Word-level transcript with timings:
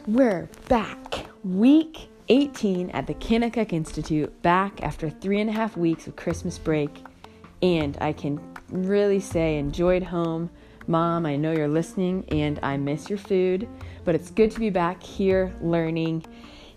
we're 0.07 0.47
back. 0.69 1.25
Week 1.43 2.07
18 2.29 2.91
at 2.91 3.07
the 3.07 3.13
Kanakuk 3.15 3.73
Institute, 3.73 4.41
back 4.43 4.81
after 4.81 5.09
three 5.09 5.41
and 5.41 5.49
a 5.49 5.53
half 5.53 5.75
weeks 5.75 6.07
of 6.07 6.15
Christmas 6.15 6.57
break. 6.57 7.03
And 7.61 7.97
I 7.99 8.13
can 8.13 8.39
really 8.69 9.19
say, 9.19 9.57
enjoyed 9.57 10.03
home. 10.03 10.49
Mom, 10.87 11.25
I 11.25 11.35
know 11.35 11.51
you're 11.51 11.67
listening 11.67 12.23
and 12.29 12.57
I 12.63 12.77
miss 12.77 13.09
your 13.09 13.19
food, 13.19 13.67
but 14.05 14.15
it's 14.15 14.31
good 14.31 14.51
to 14.51 14.61
be 14.61 14.69
back 14.69 15.03
here 15.03 15.53
learning. 15.59 16.23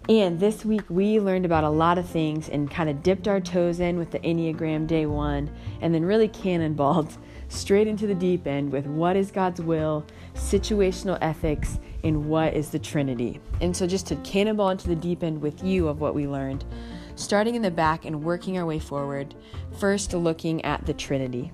And 0.09 0.41
this 0.41 0.64
week 0.64 0.82
we 0.89 1.21
learned 1.21 1.45
about 1.45 1.62
a 1.62 1.71
lot 1.71 1.98
of 1.98 2.09
things 2.09 2.48
and 2.48 2.68
kind 2.68 2.91
of 2.91 3.05
dipped 3.05 3.29
our 3.29 3.41
toes 3.41 3.79
in 3.79 3.96
with 3.96 4.11
the 4.11 4.18
Enneagram 4.18 4.89
day 4.89 5.07
one, 5.07 5.48
and 5.80 5.95
then 5.95 6.05
really 6.05 6.29
cannonballed 6.29 7.16
straight 7.51 7.87
into 7.87 8.07
the 8.07 8.14
deep 8.14 8.46
end 8.46 8.73
with 8.73 8.87
what 8.87 9.17
is 9.17 9.30
God's 9.30 9.61
will, 9.61 10.07
situational 10.35 11.18
ethics, 11.21 11.79
and 12.03 12.26
what 12.26 12.54
is 12.54 12.71
the 12.71 12.79
Trinity. 12.79 13.39
And 13.61 13.76
so, 13.76 13.86
just 13.86 14.07
to 14.07 14.17
cannonball 14.17 14.71
into 14.71 14.89
the 14.89 14.96
deep 14.96 15.23
end 15.23 15.43
with 15.43 15.63
you 15.63 15.89
of 15.89 16.00
what 16.00 16.14
we 16.14 16.26
learned, 16.26 16.64
starting 17.17 17.54
in 17.54 17.63
the 17.63 17.71
back 17.71 18.07
and 18.07 18.25
working 18.25 18.57
our 18.57 18.64
way 18.64 18.79
forward, 18.79 19.35
first 19.79 20.14
looking 20.14 20.64
at 20.64 20.86
the 20.86 20.95
Trinity. 20.95 21.53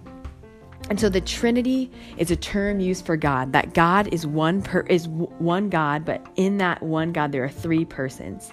And 0.89 1.01
so 1.01 1.09
the 1.09 1.21
Trinity 1.21 1.91
is 2.17 2.31
a 2.31 2.37
term 2.37 2.79
used 2.79 3.05
for 3.05 3.17
God. 3.17 3.53
That 3.53 3.75
God 3.75 4.13
is 4.13 4.25
one 4.25 4.63
per 4.63 4.81
is 4.83 5.09
one 5.09 5.69
God, 5.69 6.05
but 6.05 6.25
in 6.37 6.59
that 6.59 6.81
one 6.81 7.13
God 7.13 7.33
there 7.33 7.43
are 7.43 7.49
three 7.49 7.85
persons. 7.85 8.53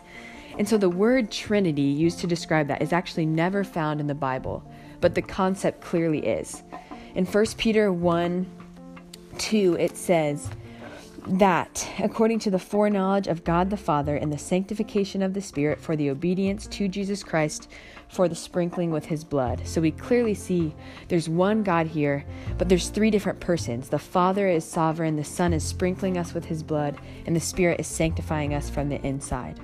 And 0.58 0.68
so 0.68 0.78
the 0.78 0.90
word 0.90 1.32
Trinity 1.32 1.82
used 1.82 2.20
to 2.20 2.28
describe 2.28 2.68
that 2.68 2.82
is 2.82 2.94
actually 2.94 3.26
never 3.26 3.64
found 3.64 4.00
in 4.00 4.08
the 4.08 4.16
Bible, 4.16 4.64
but 5.00 5.14
the 5.14 5.22
concept 5.22 5.82
clearly 5.82 6.26
is. 6.26 6.64
In 7.16 7.26
1 7.26 7.46
Peter 7.58 7.92
1 7.92 8.46
2, 9.38 9.78
it 9.80 9.98
says, 9.98 10.50
that, 11.28 11.90
according 12.00 12.40
to 12.40 12.52
the 12.52 12.60
foreknowledge 12.60 13.28
of 13.28 13.44
God 13.44 13.70
the 13.70 13.78
Father 13.78 14.18
and 14.18 14.32
the 14.32 14.38
sanctification 14.38 15.22
of 15.22 15.34
the 15.34 15.42
Spirit, 15.42 15.80
for 15.80 15.96
the 15.96 16.10
obedience 16.10 16.68
to 16.68 16.88
Jesus 16.88 17.24
Christ, 17.24 17.70
for 18.10 18.28
the 18.28 18.36
sprinkling 18.36 18.92
with 18.92 19.06
his 19.06 19.24
blood. 19.24 19.66
So 19.66 19.82
we 19.82 19.92
clearly 19.92 20.34
see 20.34 20.76
there's 21.08 21.30
one 21.30 21.64
God 21.64 21.88
here, 21.88 22.26
but 22.58 22.68
there's 22.68 22.90
three 22.90 23.10
different 23.10 23.40
persons. 23.40 23.90
The 23.90 24.00
Father 24.00 24.48
is 24.48 24.66
sovereign, 24.66 25.16
the 25.16 25.24
Son 25.24 25.54
is 25.54 25.64
sprinkling 25.64 26.18
us 26.18 26.34
with 26.34 26.46
his 26.46 26.62
blood, 26.62 26.98
and 27.26 27.36
the 27.36 27.40
Spirit 27.40 27.80
is 27.80 27.88
sanctifying 27.88 28.54
us 28.54 28.70
from 28.70 28.90
the 28.90 29.02
inside. 29.06 29.60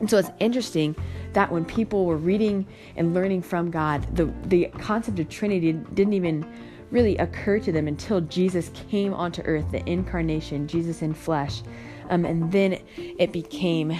And 0.00 0.10
so 0.10 0.18
it's 0.18 0.30
interesting 0.40 0.96
that 1.34 1.52
when 1.52 1.64
people 1.64 2.06
were 2.06 2.16
reading 2.16 2.66
and 2.96 3.14
learning 3.14 3.42
from 3.42 3.70
God, 3.70 4.16
the, 4.16 4.32
the 4.46 4.66
concept 4.78 5.18
of 5.18 5.28
Trinity 5.28 5.72
didn't 5.72 6.14
even 6.14 6.46
really 6.90 7.16
occur 7.18 7.58
to 7.58 7.72
them 7.72 7.88
until 7.88 8.20
Jesus 8.22 8.70
came 8.88 9.12
onto 9.12 9.42
earth, 9.42 9.70
the 9.70 9.86
incarnation, 9.88 10.66
Jesus 10.66 11.02
in 11.02 11.12
flesh. 11.12 11.62
Um, 12.10 12.24
and 12.24 12.50
then 12.52 12.78
it 12.96 13.32
became 13.32 13.98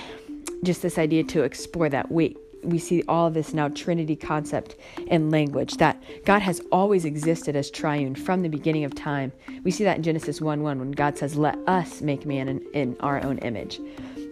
just 0.63 0.83
this 0.83 0.99
idea 0.99 1.25
to 1.25 1.43
explore 1.43 1.89
that 1.89 2.11
wait, 2.11 2.39
we 2.63 2.79
see 2.79 3.03
all 3.09 3.27
of 3.27 3.35
this 3.35 3.53
now 3.53 3.69
Trinity 3.69 4.17
concept 4.17 4.77
and 5.09 5.31
language 5.31 5.77
that 5.77 6.03
God 6.25 6.41
has 6.41 6.61
always 6.73 7.05
existed 7.05 7.57
as 7.57 7.71
triune 7.71 8.15
from 8.15 8.43
the 8.43 8.49
beginning 8.49 8.85
of 8.85 8.95
time. 8.95 9.33
We 9.65 9.71
see 9.71 9.85
that 9.85 9.99
in 9.99 10.03
Genesis 10.03 10.41
1 10.41 10.63
1 10.63 10.79
when 10.79 10.91
God 10.93 11.19
says, 11.19 11.37
Let 11.37 11.59
us 11.67 12.01
make 12.01 12.25
man 12.25 12.49
in, 12.49 12.65
in 12.73 12.97
our 13.01 13.23
own 13.23 13.39
image. 13.39 13.81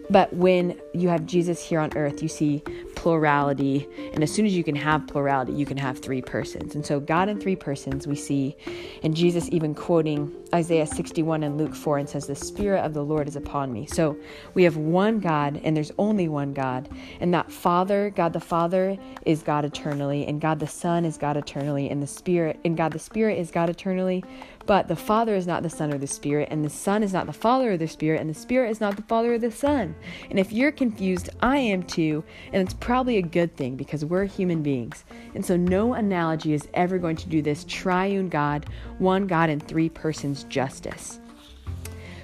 But 0.09 0.33
when 0.33 0.79
you 0.93 1.09
have 1.09 1.25
Jesus 1.25 1.63
here 1.63 1.79
on 1.79 1.95
earth, 1.95 2.21
you 2.21 2.27
see 2.27 2.63
plurality. 3.03 3.85
And 4.13 4.23
as 4.23 4.31
soon 4.31 4.45
as 4.45 4.55
you 4.55 4.63
can 4.63 4.77
have 4.77 5.05
plurality, 5.07 5.51
you 5.51 5.65
can 5.65 5.75
have 5.75 5.99
three 5.99 6.21
persons. 6.21 6.73
And 6.73 6.85
so, 6.85 7.01
God 7.01 7.27
in 7.27 7.37
three 7.37 7.57
persons, 7.57 8.07
we 8.07 8.15
see, 8.15 8.55
and 9.03 9.13
Jesus 9.13 9.49
even 9.51 9.75
quoting 9.75 10.33
Isaiah 10.55 10.87
61 10.87 11.43
and 11.43 11.57
Luke 11.57 11.75
4 11.75 11.97
and 11.97 12.07
says, 12.07 12.27
The 12.27 12.35
Spirit 12.35 12.79
of 12.85 12.93
the 12.93 13.03
Lord 13.03 13.27
is 13.27 13.35
upon 13.35 13.73
me. 13.73 13.85
So, 13.87 14.15
we 14.53 14.63
have 14.63 14.77
one 14.77 15.19
God, 15.19 15.59
and 15.65 15.75
there's 15.75 15.91
only 15.97 16.29
one 16.29 16.53
God. 16.53 16.87
And 17.19 17.33
that 17.33 17.51
Father, 17.51 18.09
God 18.09 18.31
the 18.31 18.39
Father, 18.39 18.97
is 19.25 19.43
God 19.43 19.65
eternally, 19.65 20.25
and 20.25 20.39
God 20.39 20.61
the 20.61 20.67
Son 20.67 21.03
is 21.03 21.17
God 21.17 21.35
eternally, 21.35 21.89
and 21.89 22.01
the 22.01 22.07
Spirit, 22.07 22.57
and 22.63 22.77
God 22.77 22.93
the 22.93 22.99
Spirit 22.99 23.37
is 23.37 23.51
God 23.51 23.69
eternally. 23.69 24.23
But 24.65 24.87
the 24.87 24.95
Father 24.95 25.35
is 25.35 25.45
not 25.45 25.61
the 25.61 25.69
Son 25.69 25.93
or 25.93 25.97
the 25.97 26.07
Spirit, 26.07 26.47
and 26.49 26.63
the 26.63 26.69
Son 26.69 27.03
is 27.03 27.11
not 27.11 27.25
the 27.25 27.33
Father 27.33 27.73
or 27.73 27.77
the 27.77 27.87
Spirit, 27.87 28.21
and 28.21 28.29
the 28.29 28.33
Spirit 28.33 28.69
is 28.69 28.79
not 28.79 28.95
the 28.95 29.01
Father 29.01 29.33
or 29.33 29.37
the 29.37 29.51
Son. 29.51 29.93
And 30.29 30.39
if 30.39 30.53
you're 30.53 30.71
confused, 30.71 31.29
I 31.41 31.57
am 31.57 31.83
too, 31.83 32.23
and 32.53 32.63
it's 32.63 32.73
probably 32.73 32.92
a 32.93 33.21
good 33.21 33.55
thing 33.55 33.75
because 33.75 34.05
we're 34.05 34.25
human 34.25 34.61
beings. 34.61 35.03
And 35.35 35.45
so 35.45 35.57
no 35.57 35.93
analogy 35.93 36.53
is 36.53 36.67
ever 36.73 36.97
going 36.97 37.15
to 37.17 37.27
do 37.27 37.41
this 37.41 37.65
triune 37.67 38.29
God, 38.29 38.67
one 38.99 39.27
God 39.27 39.49
in 39.49 39.59
three 39.59 39.89
persons 39.89 40.43
justice. 40.45 41.19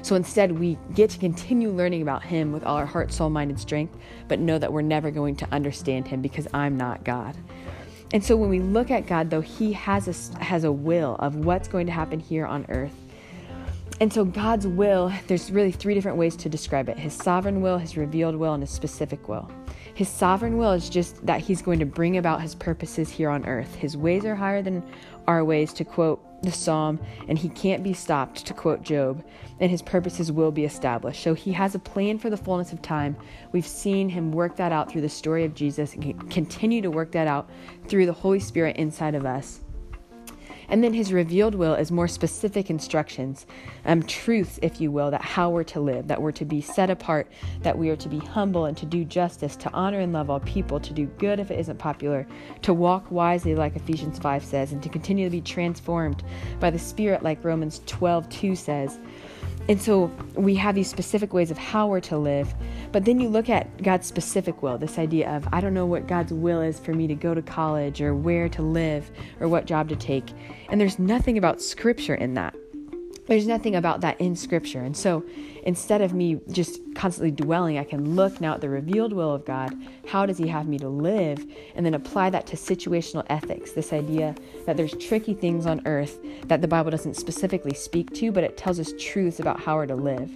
So 0.02 0.16
instead, 0.16 0.57
we 0.57 0.78
get 0.96 1.09
to 1.09 1.19
continue 1.19 1.72
learning 1.72 2.02
about 2.02 2.24
Him 2.24 2.52
with 2.52 2.63
all 2.63 2.78
our 2.78 2.85
heart, 2.85 3.12
soul, 3.12 3.30
mind, 3.30 3.52
and 3.52 3.59
strength, 3.59 3.97
but 4.28 4.40
know 4.40 4.57
that 4.57 4.72
we're 4.72 4.81
never 4.81 5.12
going 5.12 5.35
to 5.38 5.47
understand 5.52 6.07
Him 6.07 6.22
because 6.22 6.47
I'm 6.53 6.78
not 6.78 7.03
God. 7.03 7.36
And 8.13 8.24
so 8.24 8.38
when 8.38 8.50
we 8.50 8.59
look 8.59 8.91
at 8.91 9.07
God, 9.07 9.30
though, 9.30 9.41
He 9.41 9.74
has 9.74 10.07
a, 10.07 10.44
has 10.44 10.63
a 10.63 10.72
will 10.72 11.16
of 11.19 11.36
what's 11.36 11.68
going 11.68 11.86
to 11.88 11.91
happen 11.91 12.19
here 12.19 12.46
on 12.46 12.66
earth. 12.69 12.96
And 14.00 14.12
so 14.12 14.24
God's 14.24 14.66
will, 14.66 15.12
there's 15.28 15.51
really 15.51 15.72
three 15.72 15.94
different 15.94 16.18
ways 16.18 16.36
to 16.38 16.50
describe 16.50 16.88
it 16.90 16.97
His 16.97 17.13
sovereign 17.13 17.62
will, 17.62 17.78
His 17.78 17.97
revealed 17.97 18.36
will, 18.36 18.53
and 18.53 18.63
His 18.63 18.72
specific 18.72 19.28
will. 19.28 19.51
His 19.99 20.07
sovereign 20.07 20.57
will 20.57 20.71
is 20.71 20.89
just 20.89 21.25
that 21.25 21.41
He's 21.41 21.61
going 21.61 21.79
to 21.79 21.85
bring 21.85 22.15
about 22.15 22.41
His 22.41 22.55
purposes 22.55 23.09
here 23.09 23.29
on 23.29 23.45
earth. 23.45 23.75
His 23.75 23.97
ways 23.97 24.23
are 24.23 24.33
higher 24.33 24.61
than 24.61 24.81
our 25.27 25.43
ways, 25.43 25.73
to 25.73 25.83
quote 25.83 26.23
the 26.41 26.53
psalm, 26.53 27.01
and 27.27 27.37
He 27.37 27.49
can't 27.49 27.83
be 27.83 27.91
stopped, 27.91 28.45
to 28.45 28.53
quote 28.53 28.81
Job, 28.81 29.21
and 29.59 29.69
His 29.69 29.81
purposes 29.81 30.31
will 30.31 30.51
be 30.51 30.63
established. 30.63 31.21
So 31.21 31.33
He 31.33 31.51
has 31.51 31.75
a 31.75 31.79
plan 31.79 32.17
for 32.17 32.29
the 32.29 32.38
fullness 32.38 32.71
of 32.71 32.81
time. 32.81 33.17
We've 33.51 33.67
seen 33.67 34.07
Him 34.07 34.31
work 34.31 34.55
that 34.55 34.71
out 34.71 34.89
through 34.89 35.01
the 35.01 35.09
story 35.09 35.43
of 35.43 35.53
Jesus 35.53 35.93
and 35.95 36.31
continue 36.31 36.81
to 36.81 36.89
work 36.89 37.11
that 37.11 37.27
out 37.27 37.49
through 37.89 38.05
the 38.05 38.13
Holy 38.13 38.39
Spirit 38.39 38.77
inside 38.77 39.15
of 39.15 39.25
us. 39.25 39.59
And 40.69 40.84
then 40.84 40.94
his 40.94 41.12
revealed 41.12 41.56
will 41.56 41.74
is 41.74 41.91
more 41.91 42.07
specific 42.07 42.69
instructions, 42.69 43.46
um, 43.85 44.03
truths, 44.03 44.59
if 44.62 44.80
you 44.80 44.91
will, 44.91 45.12
that 45.12 45.22
how 45.22 45.50
we're 45.50 45.63
to 45.66 45.80
live, 45.80 46.07
that 46.07 46.22
we're 46.22 46.31
to 46.34 46.46
be 46.46 46.62
set 46.62 46.90
apart, 46.90 47.28
that 47.62 47.78
we 47.78 47.90
are 47.90 47.96
to 47.96 48.09
be 48.09 48.19
humble 48.19 48.66
and 48.66 48.78
to 48.78 48.85
do 48.85 49.03
justice, 49.03 49.56
to 49.57 49.74
honor 49.74 50.00
and 50.00 50.13
love 50.13 50.30
all 50.30 50.40
people, 50.41 50.80
to 50.80 50.94
do 50.94 51.06
good 51.18 51.40
if 51.40 51.50
it 51.50 51.59
isn't 51.59 51.80
popular, 51.80 52.28
to 52.62 52.74
walk 52.74 53.09
wisely, 53.09 53.56
like 53.56 53.75
Ephesians 53.75 54.19
5 54.19 54.46
says, 54.46 54.72
and 54.72 54.84
to 54.84 54.90
continue 54.90 55.25
to 55.25 55.31
be 55.31 55.41
transformed 55.41 56.24
by 56.59 56.69
the 56.69 56.80
Spirit, 56.80 57.24
like 57.24 57.44
Romans 57.44 57.81
12 57.88 58.30
2 58.30 58.56
says. 58.56 59.00
And 59.67 59.79
so 59.79 60.11
we 60.33 60.55
have 60.55 60.73
these 60.73 60.89
specific 60.89 61.31
ways 61.31 61.51
of 61.51 61.57
how 61.57 61.87
we're 61.87 61.99
to 62.01 62.17
live. 62.17 62.53
But 62.91 63.05
then 63.05 63.19
you 63.19 63.29
look 63.29 63.49
at 63.49 63.83
God's 63.83 64.07
specific 64.07 64.63
will, 64.63 64.77
this 64.77 64.97
idea 64.97 65.29
of, 65.35 65.47
I 65.51 65.61
don't 65.61 65.75
know 65.75 65.85
what 65.85 66.07
God's 66.07 66.33
will 66.33 66.61
is 66.61 66.79
for 66.79 66.93
me 66.93 67.05
to 67.07 67.13
go 67.13 67.35
to 67.35 67.41
college 67.41 68.01
or 68.01 68.15
where 68.15 68.49
to 68.49 68.61
live 68.61 69.11
or 69.39 69.47
what 69.47 69.65
job 69.65 69.89
to 69.89 69.95
take. 69.95 70.31
And 70.69 70.81
there's 70.81 70.97
nothing 70.97 71.37
about 71.37 71.61
scripture 71.61 72.15
in 72.15 72.33
that. 72.33 72.55
There's 73.29 73.45
nothing 73.45 73.75
about 73.75 74.01
that 74.01 74.19
in 74.19 74.35
scripture. 74.35 74.81
And 74.81 74.97
so 74.97 75.23
instead 75.62 76.01
of 76.01 76.16
me 76.16 76.41
just 76.51 76.79
constantly 76.95 77.29
dwelling, 77.29 77.78
I 77.78 77.84
can 77.84 78.16
look 78.16 78.41
now 78.41 78.56
at 78.56 78.62
the 78.62 78.69
revealed 78.69 79.13
will 79.13 79.31
of 79.31 79.45
God. 79.45 79.72
How 80.07 80.25
does 80.25 80.40
He 80.40 80.47
have 80.47 80.67
me 80.67 80.79
to 80.79 80.90
live? 80.90 81.45
And 81.75 81.85
then 81.85 81.94
apply 81.94 82.31
that 82.31 82.47
to 82.47 82.56
situational 82.56 83.23
ethics 83.29 83.72
this 83.72 83.94
idea 83.94 84.34
that 84.66 84.78
there's 84.78 84.95
tricky 84.95 85.35
things 85.35 85.68
on 85.68 85.85
earth 85.85 86.18
that 86.47 86.62
the 86.62 86.68
Bible 86.68 86.89
doesn't 86.89 87.18
specifically 87.18 87.75
speak 87.75 88.12
to, 88.16 88.31
but 88.31 88.44
it 88.44 88.57
tells 88.57 88.79
us 88.79 88.94
truths 89.00 89.39
about 89.39 89.59
how 89.59 89.75
we're 89.75 89.85
to 89.85 89.95
live. 89.95 90.35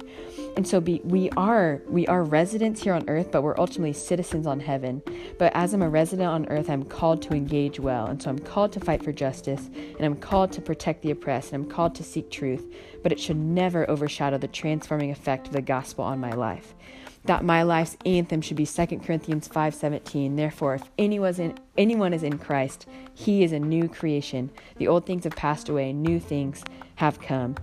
And 0.56 0.68
so 0.68 0.80
be, 0.80 1.02
we 1.04 1.32
are 1.32 1.82
we 1.88 2.06
are 2.06 2.24
residents 2.24 2.84
here 2.84 2.94
on 2.94 3.10
earth, 3.10 3.32
but 3.32 3.42
we're 3.42 3.58
ultimately 3.58 3.94
citizens 3.94 4.46
on 4.46 4.60
heaven. 4.60 5.02
But 5.40 5.52
as 5.56 5.74
I'm 5.74 5.82
a 5.82 5.90
resident 5.90 6.30
on 6.30 6.48
earth, 6.50 6.70
I'm 6.70 6.84
called 6.84 7.24
to 7.24 7.34
engage 7.34 7.80
well. 7.80 8.06
And 8.06 8.22
so 8.22 8.30
I'm 8.30 8.38
called 8.38 8.72
to 8.74 8.80
fight 8.80 9.04
for 9.04 9.12
justice, 9.12 9.70
and 9.76 10.02
I'm 10.02 10.16
called 10.16 10.52
to 10.52 10.62
protect 10.62 11.02
the 11.02 11.10
oppressed, 11.10 11.54
and 11.54 11.64
I'm 11.64 11.70
called 11.70 11.96
to 11.96 12.04
seek 12.04 12.30
truth. 12.30 12.72
But 13.02 13.12
it 13.12 13.20
should 13.20 13.38
never 13.38 13.90
overshadow 13.90 14.38
the 14.38 14.48
transforming 14.48 15.10
effect 15.10 15.48
of 15.48 15.54
the 15.54 15.62
gospel 15.62 16.06
on 16.06 16.20
my 16.20 16.32
life. 16.34 16.76
That 17.26 17.46
my 17.46 17.64
life's 17.64 17.98
anthem 18.06 18.42
should 18.42 18.58
be 18.58 18.66
2 18.66 19.04
Corinthians 19.04 19.48
5:17. 19.48 20.36
Therefore, 20.36 20.76
if 20.76 20.84
anyone 20.98 21.36
in, 21.36 21.58
anyone 21.78 22.14
is 22.14 22.24
in 22.24 22.38
Christ, 22.38 22.86
he 23.14 23.44
is 23.44 23.54
a 23.54 23.60
new 23.60 23.88
creation. 23.88 24.50
The 24.78 24.88
old 24.88 25.06
things 25.06 25.24
have 25.24 25.36
passed 25.36 25.70
away, 25.70 25.94
new 25.94 26.20
things 26.20 26.64
have 26.96 27.22
come. 27.22 27.56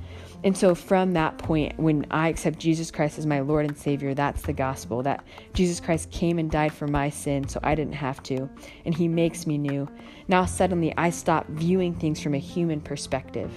And 0.42 0.56
so, 0.56 0.74
from 0.74 1.12
that 1.12 1.36
point, 1.36 1.78
when 1.78 2.06
I 2.10 2.28
accept 2.28 2.58
Jesus 2.58 2.90
Christ 2.90 3.18
as 3.18 3.26
my 3.26 3.40
Lord 3.40 3.66
and 3.66 3.76
Savior, 3.76 4.14
that's 4.14 4.40
the 4.42 4.54
gospel 4.54 5.02
that 5.02 5.22
Jesus 5.52 5.80
Christ 5.80 6.10
came 6.10 6.38
and 6.38 6.50
died 6.50 6.72
for 6.72 6.86
my 6.86 7.10
sin 7.10 7.46
so 7.46 7.60
I 7.62 7.74
didn't 7.74 7.94
have 7.94 8.22
to, 8.24 8.48
and 8.86 8.94
He 8.94 9.06
makes 9.06 9.46
me 9.46 9.58
new. 9.58 9.86
Now, 10.28 10.46
suddenly, 10.46 10.94
I 10.96 11.10
stop 11.10 11.46
viewing 11.48 11.94
things 11.94 12.22
from 12.22 12.34
a 12.34 12.38
human 12.38 12.80
perspective. 12.80 13.52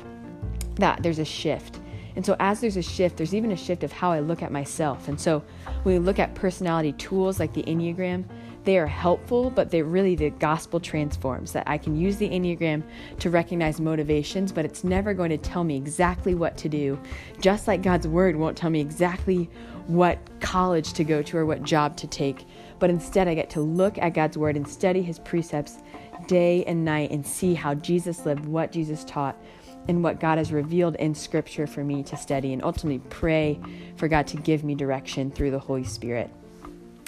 That 0.76 1.02
there's 1.02 1.20
a 1.20 1.26
shift. 1.26 1.80
And 2.16 2.26
so, 2.26 2.36
as 2.40 2.62
there's 2.62 2.78
a 2.78 2.82
shift, 2.82 3.18
there's 3.18 3.34
even 3.34 3.52
a 3.52 3.58
shift 3.58 3.84
of 3.84 3.92
how 3.92 4.12
I 4.12 4.20
look 4.20 4.42
at 4.42 4.52
myself. 4.52 5.08
And 5.08 5.20
so, 5.20 5.44
when 5.84 5.96
we 5.96 6.00
look 6.00 6.20
at 6.20 6.36
personality 6.36 6.94
tools 6.94 7.40
like 7.40 7.54
the 7.54 7.64
Enneagram, 7.64 8.26
they 8.64 8.78
are 8.78 8.88
helpful, 8.88 9.50
but 9.50 9.72
they're 9.72 9.84
really 9.84 10.16
the 10.16 10.30
gospel 10.30 10.80
transforms 10.80 11.52
that 11.52 11.68
I 11.68 11.78
can 11.78 11.98
use 11.98 12.18
the 12.18 12.30
Enneagram 12.30 12.84
to 13.20 13.30
recognize 13.30 13.82
motivations, 13.82 14.52
but 14.52 14.64
it's 14.64 14.84
never 14.84 15.14
going 15.14 15.32
to 15.32 15.38
tell 15.38 15.64
me 15.64 15.76
exactly 15.76 16.34
what 16.34 16.56
to 16.58 16.70
do. 16.70 16.98
Just 17.42 17.68
like 17.68 17.82
God's 17.82 18.08
word 18.08 18.36
won't 18.36 18.58
tell 18.58 18.70
me 18.70 18.80
exactly 18.80 19.50
what 19.88 20.18
college 20.40 20.94
to 20.94 21.04
go 21.04 21.22
to 21.22 21.38
or 21.38 21.46
what 21.46 21.64
job 21.64 21.98
to 21.98 22.08
take, 22.08 22.46
but 22.80 22.90
instead 22.90 23.28
I 23.28 23.34
get 23.34 23.50
to 23.52 23.62
look 23.62 23.98
at 23.98 24.14
God's 24.14 24.38
word 24.38 24.56
and 24.56 24.68
study 24.68 25.02
his 25.02 25.20
precepts 25.20 25.80
day 26.28 26.64
and 26.64 26.86
night 26.86 27.12
and 27.12 27.26
see 27.26 27.54
how 27.54 27.74
Jesus 27.76 28.26
lived, 28.26 28.46
what 28.46 28.72
Jesus 28.72 29.04
taught, 29.04 29.36
and 29.88 30.04
what 30.04 30.20
God 30.20 30.38
has 30.38 30.52
revealed 30.52 30.96
in 30.96 31.14
Scripture 31.16 31.68
for 31.68 31.84
me 31.84 32.04
to 32.04 32.18
study, 32.18 32.54
and 32.54 32.64
ultimately 32.64 33.00
pray 33.10 33.60
for 33.98 34.08
God 34.08 34.28
to 34.28 34.38
give 34.38 34.64
me 34.64 34.76
direction 34.76 35.32
through 35.32 35.52
the 35.52 35.60
Holy 35.60 35.84
Spirit. 35.84 36.30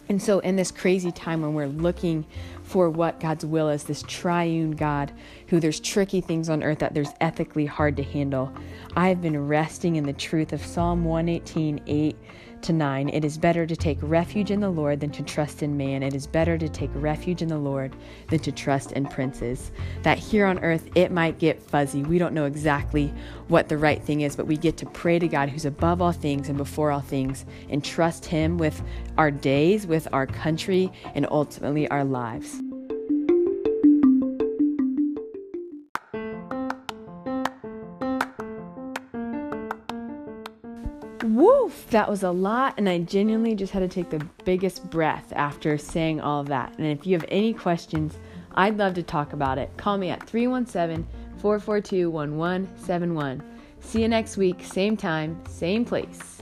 And 0.08 0.22
so, 0.22 0.40
in 0.40 0.56
this 0.56 0.72
crazy 0.72 1.12
time 1.12 1.42
when 1.42 1.54
we're 1.54 1.68
looking 1.68 2.26
for 2.64 2.90
what 2.90 3.20
God's 3.20 3.46
will 3.46 3.70
is, 3.70 3.84
this 3.84 4.04
triune 4.04 4.72
God 4.72 5.12
who 5.48 5.60
there's 5.60 5.80
tricky 5.80 6.22
things 6.22 6.50
on 6.50 6.64
earth 6.64 6.80
that 6.80 6.94
there's 6.94 7.10
ethically 7.22 7.66
hard 7.66 7.98
to 7.98 8.04
handle, 8.04 8.54
I've 8.96 9.22
been 9.22 9.48
resting 9.48 9.96
in 9.96 10.04
the 10.04 10.14
truth 10.14 10.54
of 10.54 10.64
Psalm 10.64 11.06
118 11.06 11.82
8 11.88 12.16
to 12.66 12.74
9. 12.74 13.10
It 13.10 13.24
is 13.24 13.38
better 13.38 13.66
to 13.66 13.76
take 13.76 14.00
refuge 14.02 14.50
in 14.50 14.60
the 14.60 14.70
Lord 14.70 15.00
than 15.00 15.12
to 15.12 15.24
trust 15.24 15.62
in 15.62 15.78
man. 15.78 16.02
It 16.02 16.16
is 16.16 16.26
better 16.26 16.58
to 16.58 16.68
take 16.68 16.90
refuge 16.96 17.42
in 17.42 17.48
the 17.48 17.58
Lord 17.58 17.96
than 18.30 18.40
to 18.40 18.52
trust 18.52 18.92
in 18.94 19.06
princes. 19.06 19.72
That 20.02 20.18
here 20.18 20.48
on 20.48 20.60
earth, 20.60 20.90
it 20.96 21.12
might 21.12 21.38
get 21.38 21.62
fuzzy. 21.62 22.02
We 22.02 22.18
don't 22.18 22.34
know 22.34 22.46
exactly 22.46 23.14
what 23.50 23.70
the 23.70 23.78
right 23.78 24.02
thing 24.02 24.22
is, 24.22 24.36
but 24.36 24.48
we 24.48 24.58
get 24.58 24.78
to 24.78 24.86
pray 24.88 25.20
to 25.20 25.28
God 25.28 25.50
who's 25.50 25.66
above 25.66 26.02
all 26.02 26.12
things 26.12 26.50
and 26.50 26.58
before 26.58 26.92
all 26.92 27.02
things 27.02 27.46
and 27.70 27.84
trust 27.84 28.26
Him 28.26 28.58
with 28.58 28.82
our 29.18 29.30
days, 29.30 29.86
with 29.86 30.08
our 30.12 30.26
country, 30.26 30.92
and 31.14 31.28
ultimately 31.30 31.88
our 31.90 32.04
lives. 32.04 32.62
Woof! 41.26 41.90
That 41.90 42.08
was 42.08 42.22
a 42.22 42.30
lot, 42.30 42.76
and 42.78 42.88
I 42.88 43.00
genuinely 43.00 43.56
just 43.56 43.74
had 43.74 43.80
to 43.80 43.88
take 43.88 44.12
the 44.12 44.24
biggest 44.44 44.88
breath 44.92 45.34
after 45.36 45.76
saying 45.76 46.22
all 46.22 46.42
of 46.42 46.48
that. 46.50 46.78
And 46.78 46.86
if 46.86 47.08
you 47.08 47.18
have 47.18 47.26
any 47.30 47.52
questions, 47.52 48.20
I'd 48.54 48.78
love 48.78 48.94
to 48.94 49.04
talk 49.04 49.34
about 49.34 49.58
it. 49.58 49.76
Call 49.76 49.98
me 49.98 50.12
at 50.12 50.22
317 50.28 51.08
442 51.40 52.12
1171. 52.12 53.42
See 53.80 54.04
you 54.04 54.08
next 54.08 54.38
week, 54.38 54.64
same 54.64 54.96
time, 54.96 55.42
same 55.48 55.84
place. 55.84 56.35